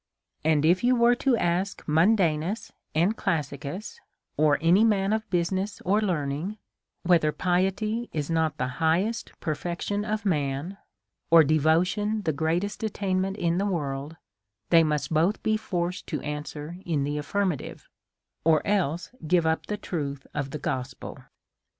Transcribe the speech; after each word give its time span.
And 0.43 0.65
if 0.65 0.83
you 0.83 0.95
was 0.95 1.17
to 1.19 1.37
ask 1.37 1.83
Mundanus 1.87 2.71
and 2.95 3.15
Classicus, 3.15 3.99
or 4.35 4.57
any 4.59 4.83
man 4.83 5.13
of 5.13 5.29
business 5.29 5.79
or 5.81 6.01
learning, 6.01 6.57
whether 7.03 7.31
piety 7.31 8.09
is 8.11 8.27
not 8.27 8.57
the 8.57 8.67
highest 8.81 9.31
perfection 9.39 10.03
of 10.03 10.25
man, 10.25 10.79
or 11.29 11.43
devotion 11.43 12.23
the 12.23 12.33
great 12.33 12.63
est 12.63 12.81
attainment 12.83 13.37
in 13.37 13.59
the 13.59 13.67
world, 13.67 14.15
they 14.71 14.83
must 14.83 15.13
both 15.13 15.43
be 15.43 15.55
forced 15.55 16.07
to 16.07 16.19
answer 16.21 16.77
in 16.83 17.03
the 17.03 17.19
affirmative, 17.19 17.87
or 18.43 18.65
else 18.65 19.11
give 19.27 19.45
up 19.45 19.67
the 19.67 19.77
truth 19.77 20.25
of 20.33 20.49
the 20.49 20.57
gospel. 20.57 21.19